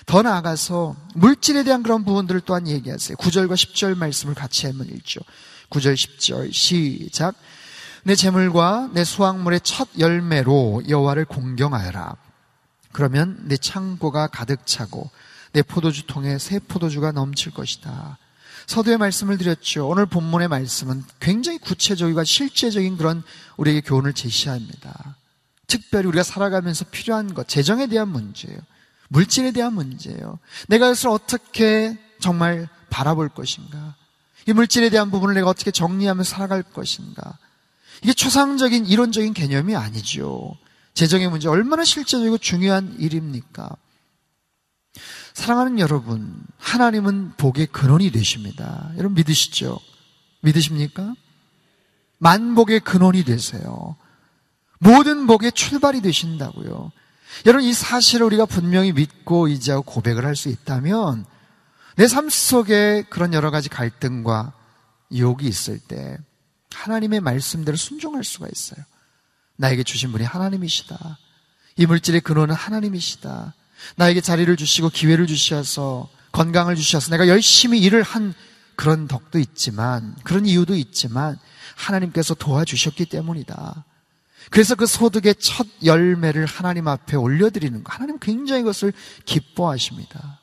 [0.06, 3.18] 더 나아가서 물질에 대한 그런 부분들을 또한 얘기하세요.
[3.18, 5.22] 9절과 10절 말씀을 같이 한번 읽죠.
[5.70, 7.36] 9절, 10절 시작.
[8.04, 12.16] 내 재물과 내 수확물의 첫 열매로 여호와를 공경하여라.
[12.94, 15.10] 그러면 내 창고가 가득 차고
[15.52, 18.18] 내 포도주 통에 새 포도주가 넘칠 것이다.
[18.66, 19.88] 서두에 말씀을 드렸죠.
[19.88, 23.24] 오늘 본문의 말씀은 굉장히 구체적이고 실제적인 그런
[23.56, 25.16] 우리에게 교훈을 제시합니다.
[25.68, 28.60] 특별히 우리가 살아가면서 필요한 것, 재정에 대한 문제예요.
[29.10, 30.40] 물질에 대한 문제예요.
[30.68, 33.96] 내가 이것을 어떻게 정말 바라볼 것인가?
[34.48, 37.38] 이 물질에 대한 부분을 내가 어떻게 정리하며 살아갈 것인가?
[38.02, 40.56] 이게 초상적인 이론적인 개념이 아니죠.
[40.94, 43.70] 재정의 문제 얼마나 실제적이고 중요한 일입니까?
[45.34, 48.92] 사랑하는 여러분, 하나님은 복의 근원이 되십니다.
[48.98, 49.80] 여러분 믿으시죠?
[50.42, 51.14] 믿으십니까?
[52.18, 53.96] 만복의 근원이 되세요.
[54.80, 56.92] 모든 복의 출발이 되신다고요.
[57.46, 61.26] 여러분 이 사실을 우리가 분명히 믿고 이제하고 고백을 할 수 있다면
[61.96, 64.54] 내 삶 속에 그런 여러 가지 갈등과
[65.12, 66.18] 유혹이 있을 때
[66.74, 68.84] 하나님의 말씀대로 순종할 수가 있어요.
[69.56, 71.18] 나에게 주신 분이 하나님이시다.
[71.78, 73.54] 이 물질의 근원은 하나님이시다.
[73.96, 78.34] 나에게 자리를 주시고 기회를 주셔서 건강을 주셔서 내가 열심히 일을 한
[78.76, 81.40] 그런 덕도 있지만 그런 이유도 있지만
[81.76, 83.86] 하나님께서 도와주셨기 때문이다.
[84.50, 87.94] 그래서 그 소득의 첫 열매를 하나님 앞에 올려드리는 거.
[87.94, 88.94] 하나님 굉장히 그것을
[89.26, 90.40] 기뻐하십니다.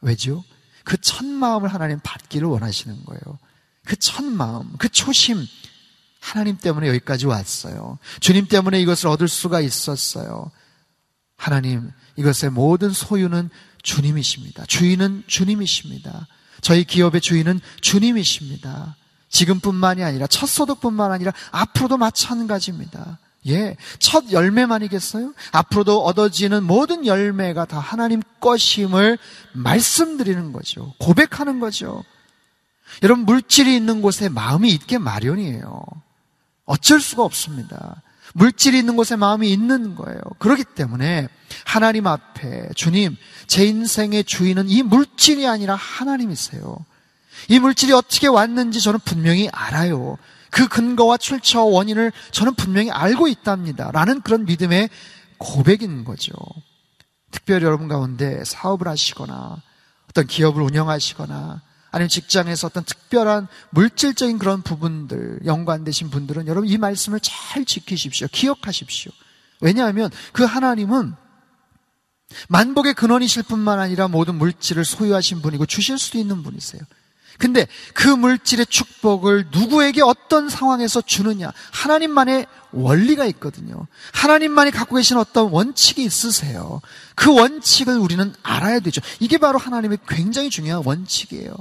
[0.00, 0.44] 왜죠?
[0.84, 3.38] 그 첫 마음을 하나님 받기를 원하시는 거예요.
[3.84, 5.44] 그 첫 마음, 그 초심,
[6.20, 7.98] 하나님 때문에 여기까지 왔어요.
[8.20, 10.50] 주님 때문에 이것을 얻을 수가 있었어요.
[11.36, 13.50] 하나님, 이것의 모든 소유는
[13.82, 14.66] 주님이십니다.
[14.66, 16.26] 주인은 주님이십니다.
[16.62, 18.96] 저희 기업의 주인은 주님이십니다.
[19.36, 23.18] 지금뿐만이 아니라 첫 소득뿐만 아니라 앞으로도 마찬가지입니다.
[23.48, 25.34] 예, 첫 열매만이겠어요?
[25.52, 29.18] 앞으로도 얻어지는 모든 열매가 다 하나님 것임을
[29.52, 30.94] 말씀드리는 거죠.
[30.98, 32.02] 고백하는 거죠.
[33.02, 35.84] 여러분, 물질이 있는 곳에 마음이 있게 마련이에요.
[36.64, 38.02] 어쩔 수가 없습니다.
[38.34, 40.20] 물질이 있는 곳에 마음이 있는 거예요.
[40.38, 41.28] 그렇기 때문에
[41.64, 46.78] 하나님 앞에 주님, 제 인생의 주인은 이 물질이 아니라 하나님이세요.
[47.48, 50.18] 이 물질이 어떻게 왔는지 저는 분명히 알아요.
[50.50, 53.90] 그 근거와 출처 원인을 저는 분명히 알고 있답니다.
[53.92, 54.88] 라는 그런 믿음의
[55.38, 56.32] 고백인 거죠.
[57.30, 59.62] 특별히 여러분 가운데 사업을 하시거나
[60.08, 67.20] 어떤 기업을 운영하시거나 아니면 직장에서 어떤 특별한 물질적인 그런 부분들 연관되신 분들은 여러분 이 말씀을
[67.20, 68.28] 잘 지키십시오.
[68.30, 69.12] 기억하십시오.
[69.60, 71.14] 왜냐하면 그 하나님은
[72.48, 76.82] 만복의 근원이실 뿐만 아니라 모든 물질을 소유하신 분이고 주실 수도 있는 분이세요.
[77.38, 81.52] 근데 그 물질의 축복을 누구에게 어떤 상황에서 주느냐.
[81.72, 83.86] 하나님만의 원리가 있거든요.
[84.12, 86.80] 하나님만이 갖고 계신 어떤 원칙이 있으세요.
[87.14, 89.00] 그 원칙을 우리는 알아야 되죠.
[89.20, 91.54] 이게 바로 하나님의 굉장히 중요한 원칙이에요.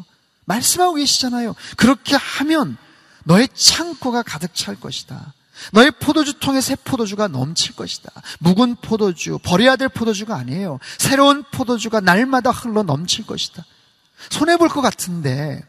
[0.45, 1.55] 말씀하고 계시잖아요.
[1.77, 2.77] 그렇게 하면
[3.23, 5.33] 너의 창고가 가득 찰 것이다.
[5.71, 8.11] 너의 포도주 통에 새 포도주가 넘칠 것이다.
[8.39, 10.79] 묵은 포도주, 버려야 될 포도주가 아니에요.
[10.97, 13.65] 새로운 포도주가 날마다 흘러 넘칠 것이다.
[14.29, 15.63] 손해볼 것 같은데,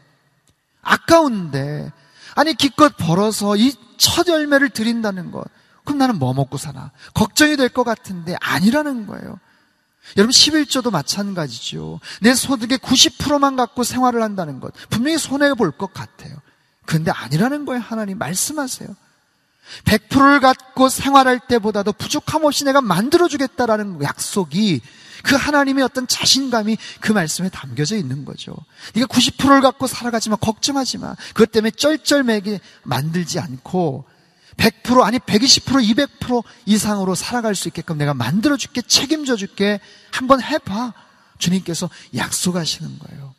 [0.81, 1.91] 아까운데,
[2.35, 5.43] 아니, 기껏 벌어서 이 첫 열매를 드린다는 것.
[5.83, 6.91] 그럼 나는 뭐 먹고 사나?
[7.13, 9.39] 걱정이 될 것 같은데 아니라는 거예요.
[10.17, 11.99] 여러분 11조도 마찬가지죠.
[12.21, 14.71] 내 소득의 90%만 갖고 생활을 한다는 것.
[14.89, 16.35] 분명히 손해 볼 것 같아요.
[16.85, 17.81] 그런데 아니라는 거예요.
[17.81, 18.87] 하나님 말씀하세요.
[19.85, 24.81] 100%를 갖고 생활할 때보다도 부족함 없이 내가 만들어주겠다라는 약속이
[25.23, 28.55] 그 하나님의 어떤 자신감이 그 말씀에 담겨져 있는 거죠.
[28.95, 31.15] 네가 90%를 갖고 살아가지 마, 걱정하지 마.
[31.29, 34.05] 그것 때문에 쩔쩔매게 만들지 않고
[34.57, 39.79] 100% 아니 120% 200% 이상으로 살아갈 수 있게끔 내가 만들어 줄게 책임져 줄게
[40.11, 40.93] 한번 해 봐
[41.37, 43.33] 주님께서 약속하시는 거예요.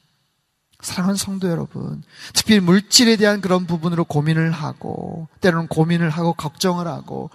[0.80, 7.30] 사랑하는 성도 여러분, 특별히 물질에 대한 그런 부분으로 고민을 하고 때로는 고민을 하고 걱정을 하고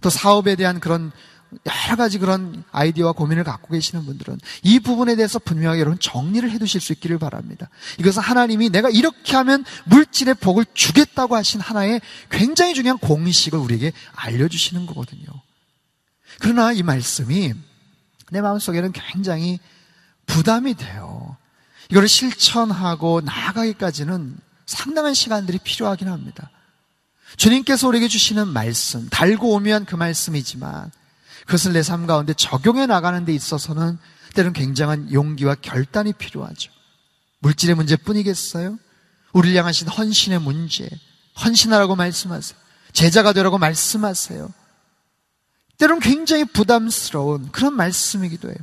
[0.00, 1.12] 또 사업에 대한 그런
[1.64, 6.58] 여러 가지 그런 아이디어와 고민을 갖고 계시는 분들은 이 부분에 대해서 분명하게 여러분 정리를 해
[6.58, 7.70] 두실 수 있기를 바랍니다.
[7.98, 14.86] 이것은 하나님이 내가 이렇게 하면 물질의 복을 주겠다고 하신 하나의 굉장히 중요한 공식을 우리에게 알려주시는
[14.86, 15.26] 거거든요.
[16.40, 17.54] 그러나 이 말씀이
[18.30, 19.58] 내 마음속에는 굉장히
[20.26, 21.36] 부담이 돼요.
[21.90, 26.50] 이거를 실천하고 나아가기까지는 상당한 시간들이 필요하긴 합니다.
[27.36, 30.90] 주님께서 우리에게 주시는 말씀, 달고 오면 그 말씀이지만
[31.48, 33.98] 그것을 내 삶 가운데 적용해 나가는 데 있어서는
[34.34, 36.70] 때로는 굉장한 용기와 결단이 필요하죠.
[37.38, 38.78] 물질의 문제뿐이겠어요?
[39.32, 40.88] 우리를 향하신 헌신의 문제,
[41.42, 42.58] 헌신하라고 말씀하세요.
[42.92, 44.52] 제자가 되라고 말씀하세요.
[45.78, 48.56] 때로는 굉장히 부담스러운 그런 말씀이기도 해요.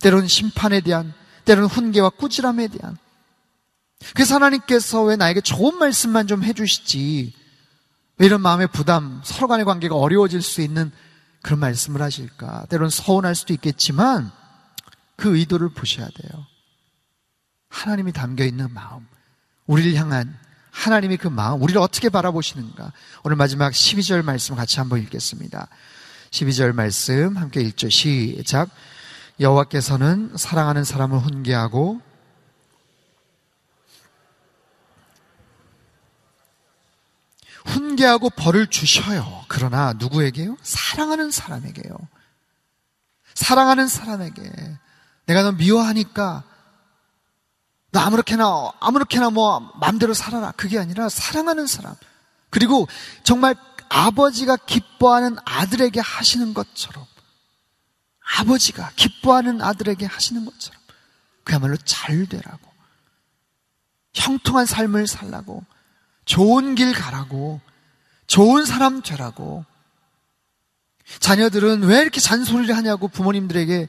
[0.00, 1.12] 때로는 심판에 대한,
[1.44, 2.96] 때로는 훈계와 꾸지람에 대한.
[4.14, 7.34] 그래서 하나님께서 왜 나에게 좋은 말씀만 좀 해주시지,
[8.16, 10.90] 왜 이런 마음의 부담, 서로 간의 관계가 어려워질 수 있는
[11.44, 12.66] 그런 말씀을 하실까?
[12.70, 14.32] 때로는 서운할 수도 있겠지만
[15.14, 16.46] 그 의도를 보셔야 돼요.
[17.68, 19.06] 하나님이 담겨 있는 마음,
[19.66, 20.36] 우리를 향한
[20.70, 22.92] 하나님의 그 마음, 우리를 어떻게 바라보시는가?
[23.24, 25.68] 오늘 마지막 12절 말씀 같이 한번 읽겠습니다.
[26.30, 27.90] 12절 말씀 함께 읽죠.
[27.90, 28.70] 시작.
[29.38, 32.00] 여호와께서는 사랑하는 사람을 훈계하고
[37.64, 39.44] 훈계하고 벌을 주셔요.
[39.48, 40.56] 그러나 누구에게요?
[40.62, 41.96] 사랑하는 사람에게요.
[43.34, 44.78] 사랑하는 사람에게.
[45.26, 46.44] 내가 너 미워하니까
[47.90, 50.52] 너 아무렇게나, 아무렇게나 뭐 마음대로 살아라.
[50.52, 51.94] 그게 아니라 사랑하는 사람.
[52.50, 52.86] 그리고
[53.22, 53.56] 정말
[53.88, 57.06] 아버지가 기뻐하는 아들에게 하시는 것처럼
[58.38, 60.80] 아버지가 기뻐하는 아들에게 하시는 것처럼
[61.44, 62.72] 그야말로 잘 되라고
[64.14, 65.64] 형통한 삶을 살라고
[66.24, 67.60] 좋은 길 가라고,
[68.26, 69.64] 좋은 사람 되라고.
[71.20, 73.88] 자녀들은 왜 이렇게 잔소리를 하냐고 부모님들에게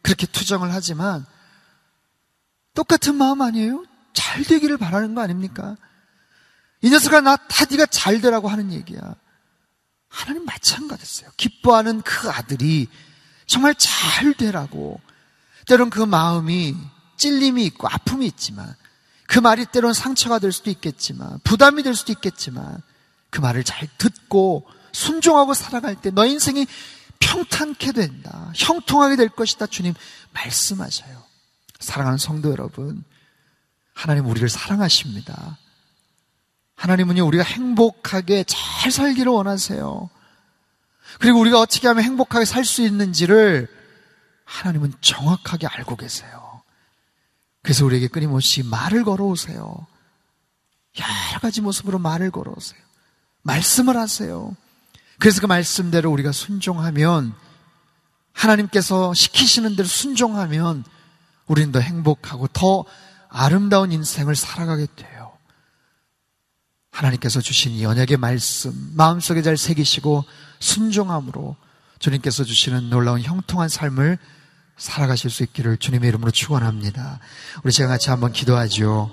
[0.00, 1.26] 그렇게 투정을 하지만
[2.74, 3.84] 똑같은 마음 아니에요?
[4.12, 5.76] 잘 되기를 바라는 거 아닙니까?
[6.80, 9.00] 이 녀석아 나 다 네가 잘 되라고 하는 얘기야.
[10.08, 11.30] 하나님 마찬가지였어요.
[11.36, 12.88] 기뻐하는 그 아들이
[13.46, 15.00] 정말 잘 되라고
[15.66, 16.76] 때론 그 마음이
[17.16, 18.74] 찔림이 있고 아픔이 있지만
[19.32, 22.82] 그 말이 때론 상처가 될 수도 있겠지만, 부담이 될 수도 있겠지만,
[23.30, 26.66] 그 말을 잘 듣고 순종하고 살아갈 때 너 인생이
[27.18, 28.52] 평탄케 된다.
[28.54, 29.68] 형통하게 될 것이다.
[29.68, 29.94] 주님
[30.34, 31.24] 말씀하셔요.
[31.80, 33.04] 사랑하는 성도 여러분,
[33.94, 35.56] 하나님 우리를 사랑하십니다.
[36.74, 40.10] 하나님은요, 우리가 행복하게 잘 살기를 원하세요.
[41.20, 43.66] 그리고 우리가 어떻게 하면 행복하게 살 수 있는지를
[44.44, 46.51] 하나님은 정확하게 알고 계세요.
[47.62, 49.86] 그래서 우리에게 끊임없이 말을 걸어오세요.
[50.98, 52.80] 여러 가지 모습으로 말을 걸어오세요.
[53.42, 54.54] 말씀을 하세요.
[55.18, 57.34] 그래서 그 말씀대로 우리가 순종하면
[58.32, 60.84] 하나님께서 시키시는 대로 순종하면
[61.46, 62.84] 우리는 더 행복하고 더
[63.28, 65.32] 아름다운 인생을 살아가게 돼요.
[66.90, 70.24] 하나님께서 주신 이 언약의 말씀 마음속에 잘 새기시고
[70.60, 71.56] 순종함으로
[71.98, 74.18] 주님께서 주시는 놀라운 형통한 삶을
[74.82, 77.20] 살아가실 수 있기를 주님의 이름으로 축원합니다.
[77.62, 79.12] 우리 제가 같이 한번 기도하죠.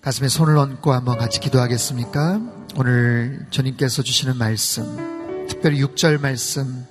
[0.00, 2.40] 가슴에 손을 얹고 한번 같이 기도하겠습니까?
[2.74, 6.84] 오늘 주님께서 주시는 말씀, 특별히 6절 말씀,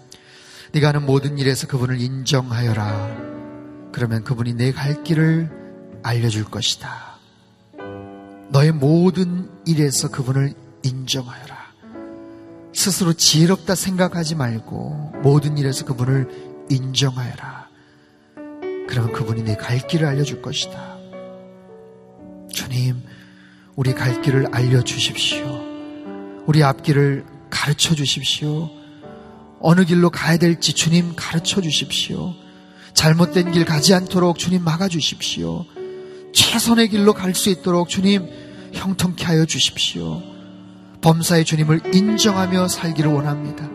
[0.71, 3.91] 네가 하는 모든 일에서 그분을 인정하여라.
[3.91, 5.51] 그러면 그분이 내 갈 길을
[6.03, 7.17] 알려줄 것이다.
[8.51, 11.59] 너의 모든 일에서 그분을 인정하여라.
[12.73, 17.67] 스스로 지혜롭다 생각하지 말고 모든 일에서 그분을 인정하여라.
[18.87, 20.97] 그러면 그분이 내 갈 길을 알려줄 것이다.
[22.51, 23.01] 주님,
[23.75, 25.45] 우리 갈 길을 알려주십시오.
[26.45, 28.69] 우리 앞길을 가르쳐 주십시오.
[29.59, 32.33] 어느 길로 가야 될지 주님 가르쳐 주십시오.
[32.93, 35.65] 잘못된 길 가지 않도록 주님 막아 주십시오.
[36.33, 38.27] 최선의 길로 갈 수 있도록 주님
[38.73, 40.21] 형통케 하여 주십시오.
[41.01, 43.69] 범사의 주님을 인정하며 살기를 원합니다.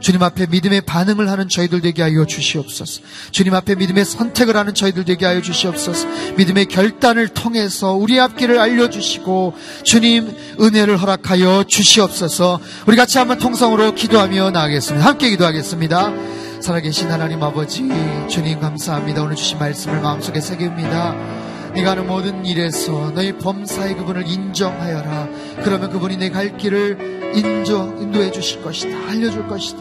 [0.00, 3.02] 주님 앞에 믿음의 반응을 하는 저희들 되게 하여 주시옵소서.
[3.30, 6.06] 주님 앞에 믿음의 선택을 하는 저희들 되게 하여 주시옵소서.
[6.36, 12.60] 믿음의 결단을 통해서 우리 앞길을 알려주시고 주님 은혜를 허락하여 주시옵소서.
[12.86, 15.04] 우리 같이 한번 통성으로 기도하며 나가겠습니다.
[15.04, 16.12] 함께 기도하겠습니다.
[16.60, 17.88] 살아계신 하나님 아버지
[18.28, 19.22] 주님 감사합니다.
[19.22, 21.47] 오늘 주신 말씀을 마음속에 새깁니다.
[21.74, 25.28] 네가 하는 모든 일에서 너희 범사의 그분을 인정하여라.
[25.62, 28.96] 그러면 그분이 내 갈 길을 인정, 인도해 주실 것이다.
[29.08, 29.78] 알려줄 것이다.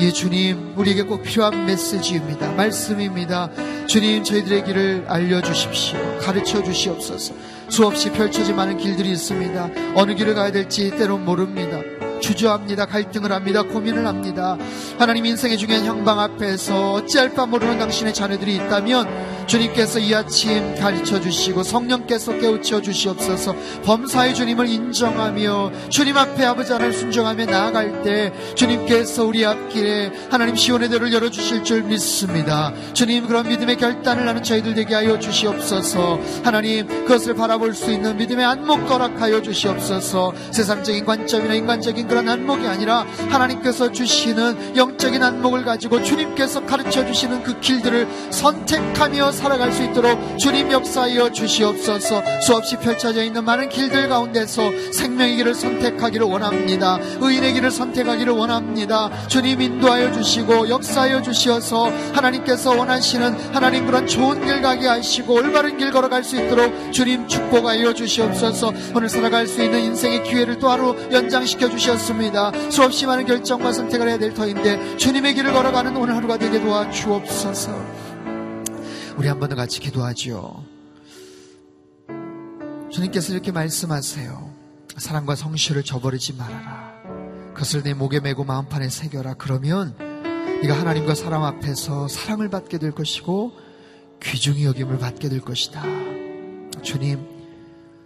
[0.00, 2.52] 예, 주님, 우리에게 꼭 필요한 메시지입니다.
[2.52, 3.50] 말씀입니다.
[3.86, 5.98] 주님, 저희들의 길을 알려주십시오.
[6.20, 7.34] 가르쳐 주시옵소서.
[7.68, 9.70] 수없이 펼쳐진 많은 길들이 있습니다.
[9.94, 11.78] 어느 길을 가야 될지 때론 모릅니다.
[12.20, 12.86] 주저합니다.
[12.86, 13.62] 갈등을 합니다.
[13.62, 14.56] 고민을 합니다.
[14.98, 21.20] 하나님 인생의 중요한 형방 앞에서 어찌할 바 모르는 당신의 자녀들이 있다면 주님께서 이 아침 가르쳐
[21.20, 23.54] 주시고 성령께서 깨우쳐 주시옵소서.
[23.84, 30.88] 범사의 주님을 인정하며 주님 앞에 아버지 하나님 순종하며 나아갈 때 주님께서 우리 앞길에 하나님 시온의
[30.88, 32.72] 대를 열어주실 줄 믿습니다.
[32.92, 36.20] 주님 그런 믿음의 결단을 하는 저희들 되게 하여 주시옵소서.
[36.44, 40.32] 하나님 그것을 바라볼 수 있는 믿음의 안목 거락하여 주시옵소서.
[40.50, 47.58] 세상적인 관점이나 인간적인 그런 안목이 아니라 하나님께서 주시는 영적인 안목을 가지고 주님께서 가르쳐 주시는 그
[47.60, 55.36] 길들을 선택하며 살아갈 수 있도록 주님 역사하여 주시옵소서 수없이 펼쳐져 있는 많은 길들 가운데서 생명의
[55.36, 56.98] 길을 선택하기를 원합니다.
[57.20, 59.10] 의인의 길을 선택하기를 원합니다.
[59.28, 65.90] 주님 인도하여 주시고 역사하여 주시어서 하나님께서 원하시는 하나님 그런 좋은 길 가게 하시고 올바른 길
[65.90, 71.68] 걸어갈 수 있도록 주님 축복하여 주시옵소서 오늘 살아갈 수 있는 인생의 기회를 또 하루 연장시켜
[71.68, 72.52] 주셨습니다.
[72.70, 78.01] 수없이 많은 결정과 선택을 해야 될 터인데 주님의 길을 걸어가는 오늘 하루가 되게 도와 주옵소서.
[79.16, 80.64] 우리 한 번 더 같이 기도하지요.
[82.90, 84.50] 주님께서 이렇게 말씀하세요.
[84.96, 86.92] 사랑과 성실을 저버리지 말아라.
[87.54, 89.34] 그것을 내 목에 메고 마음판에 새겨라.
[89.34, 89.94] 그러면
[90.62, 93.52] 네가 하나님과 사람 앞에서 사랑을 받게 될 것이고
[94.22, 95.82] 귀중히 여김을 받게 될 것이다.
[96.82, 97.26] 주님,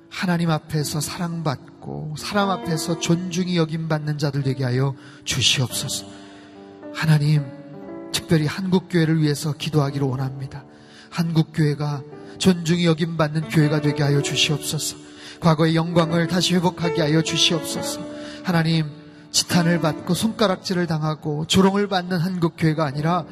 [0.09, 6.07] 하나님 앞에서 사랑받고 사람 앞에서 존중이 여김받는 자들 되게 하여 주시옵소서.
[6.95, 7.45] 하나님,
[8.13, 10.65] 특별히 한국교회를 위해서 기도하기를 원합니다.
[11.17, 12.03] 한국교회가
[12.39, 14.97] 존중이 여김받는 교회가 되게 하여 주시옵소서.
[15.41, 18.01] 과거의 영광을 다시 회복하게 하여 주시옵소서.
[18.45, 18.87] 하나님,
[19.31, 23.25] 지탄을 받고 손가락질을 당하고 조롱을 받는 한국교회가 아니라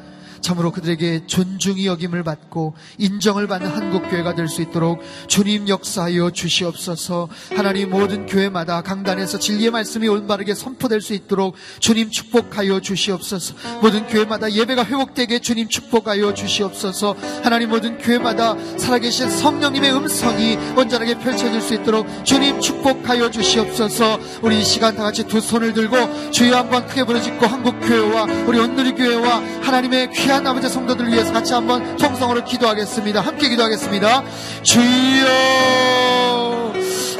[0.45, 7.27] 참으로 그들에게 존중이 여김을 받고 인정을 받는 한국교회가 될 수 있도록 주님 역사하여 주시옵소서.
[7.55, 13.55] 하나님 모든 교회마다 강단에서 진리의 말씀이 올바르게 선포될 수 있도록 주님 축복하여 주시옵소서.
[13.81, 17.15] 모든 교회마다 예배가 회복되게 주님 축복하여 주시옵소서.
[17.43, 24.19] 하나님 모든 교회마다 살아계신 성령님의 음성이 온전하게 펼쳐질 수 있도록 주님 축복하여 주시옵소서.
[24.43, 28.93] 우리 이 시간 다 같이 두 손을 들고 주여 한번 크게 부르짖고 한국교회와 우리 온누리
[28.93, 33.21] 교회와 하나님의 귀한 귀한 아버지 성도들을 위해서 같이 한번 통성으로 기도하겠습니다.
[33.21, 34.21] 함께 기도하겠습니다.
[34.63, 36.64] 주여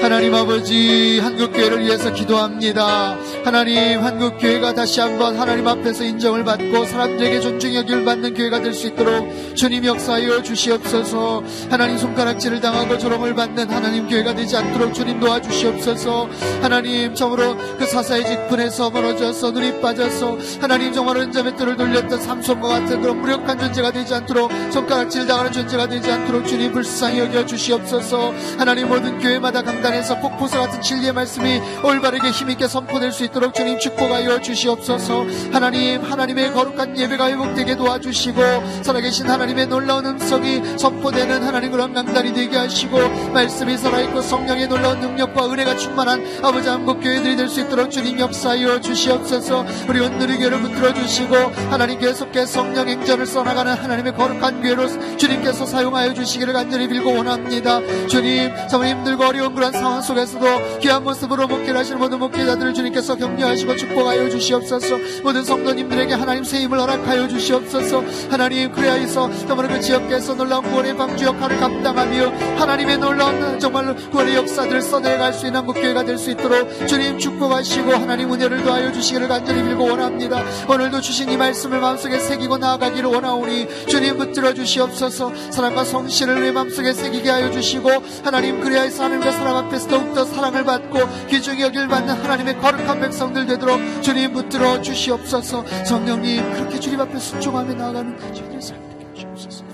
[0.05, 3.17] 하나님 아버지 한국교회를 위해서 기도합니다.
[3.43, 8.85] 하나님 한국교회가 다시 한번 하나님 앞에서 인정을 받고 사람들에게 존중 여기를 받는 교회가 될 수
[8.85, 11.41] 있도록 주님 역사하여 주시옵소서.
[11.71, 16.29] 하나님 손가락질을 당하고 조롱을 받는 하나님 교회가 되지 않도록 주님 도와주시옵소서.
[16.61, 23.21] 하나님 정으로 그 사사의 직분에서 멀어져서 눈이 빠져서 하나님 정말 은자맷돌을 돌렸던 삼손과 같은 그런
[23.21, 28.33] 무력한 존재가 되지 않도록 손가락질 당하는 존재가 되지 않도록 주님 불쌍히 여겨 주시옵소서.
[28.60, 33.79] 하나님 모든 교회마다 강단 에서 폭포수 같은 진리의 말씀이 올바르게 힘있게 선포될 수 있도록 주님
[33.79, 35.25] 축복하여 주시옵소서.
[35.52, 38.41] 하나님 하나님의 거룩한 예배가 회복되게 도와주시고
[38.83, 42.98] 살아계신 하나님의 놀라운 음성이 선포되는 하나님 그런 강단이 되게 하시고
[43.33, 48.81] 말씀이 살아있고 성령의 놀라운 능력과 은혜가 충만한 아버지 한국 교회들이 될 수 있도록 주님 역사하여
[48.81, 49.65] 주시옵소서.
[49.87, 51.35] 우리 온누리 교회를 붙들어 주시고
[51.69, 57.79] 하나님 계속해 성령 행전을 써나가는 하나님의 거룩한 교회로 주님께서 사용하여 주시기를 간절히 빌고 원합니다.
[58.08, 63.75] 주님 정말 힘들고 어려운 그런 상황 속에서도 귀한 모습으로 목회를 하시는 모든 목회자들을 주님께서 격려하시고
[63.75, 64.98] 축복하여 주시옵소서.
[65.21, 68.04] 모든 성도님들에게 하나님 새 힘을 허락하여 주시옵소서.
[68.31, 74.36] 하나님 그래야 해서 더불어 그 지역에서 놀라운 구원의 방주 역할을 감당하며 하나님의 놀라운 정말 구원의
[74.36, 79.62] 역사들을 써내갈 수 있는 한국교회가 될 수 있도록 주님 축복하시고 하나님 은혜를 더하여 주시기를 간절히
[79.63, 80.42] 빌고 원합니다.
[80.67, 85.33] 오늘도 주신 이 말씀을 마음속에 새기고 나아가기를 원하오니 주님 붙들어 주시옵소서.
[85.52, 87.90] 사랑과 성실을 내 마음속에 새기게 하여 주시고
[88.23, 93.79] 하나님 그리하여서 하나님과 사람 앞에서 더욱더 사랑을 받고 귀중히 여길 받는 하나님의 거룩한 백성들 되도록
[94.01, 95.65] 주님 붙들어 주시옵소서.
[95.85, 99.65] 성령님 그렇게 주님 앞에 순종하며 나아가는 저희들의 삶 되게 하시옵소서.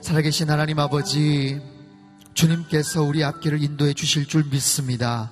[0.00, 1.60] 살아계신 하나님 아버지
[2.34, 5.30] 주님께서 우리 앞길을 인도해 주실 줄 믿습니다.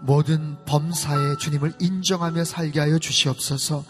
[0.00, 3.84] 모든 범사에 주님을 인정하며 살게 하여 주시옵소서.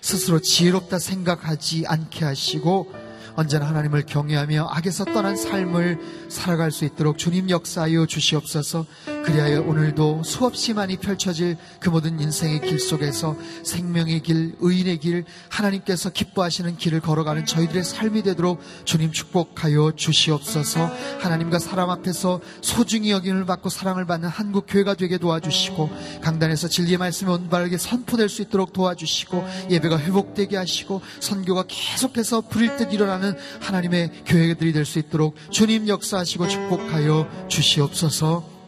[0.00, 2.92] 스스로 지혜롭다 생각하지 않게 하시고
[3.40, 8.84] 언제나 하나님을 경외하며 악에서 떠난 삶을 살아갈 수 있도록 주님 역사하여 주시옵소서
[9.24, 16.10] 그리하여 오늘도 수없이 많이 펼쳐질 그 모든 인생의 길 속에서 생명의 길, 의인의 길, 하나님께서
[16.10, 20.90] 기뻐하시는 길을 걸어가는 저희들의 삶이 되도록 주님 축복하여 주시옵소서.
[21.20, 25.90] 하나님과 사람 앞에서 소중히 여김을 받고 사랑을 받는 한국 교회가 되게 도와주시고
[26.20, 32.92] 강단에서 진리의 말씀에 온바르게 선포될 수 있도록 도와주시고 예배가 회복되게 하시고 선교가 계속해서 불일 듯
[32.92, 38.59] 일어나는 하나님의 교회들이 될 수 있도록 주님 역사하시고 축복하여 주시옵소서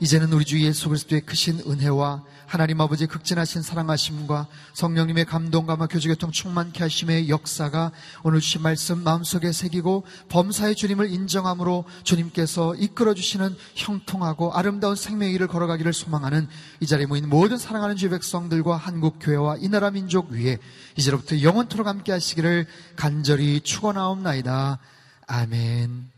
[0.00, 6.30] 이제는 우리 주 예수 그리스도의 크신 은혜와 하나님 아버지의 극진하신 사랑하심과 성령님의 감동과 교주 교통
[6.30, 7.92] 충만케 하심의 역사가
[8.22, 15.48] 오늘 주신 말씀 마음속에 새기고 범사의 주님을 인정함으로 주님께서 이끌어 주시는 형통하고 아름다운 생명의 길을
[15.48, 16.48] 걸어가기를 소망하는
[16.80, 20.58] 이 자리에 모인 모든 사랑하는 주 백성들과 한국 교회와 이 나라 민족 위에
[20.96, 24.78] 이제로부터 영원토록 함께 하시기를 간절히 축원하옵나이다.
[25.26, 26.17] 아멘.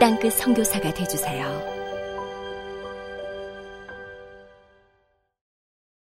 [0.00, 1.73] 땅끝 성교사가 되주세요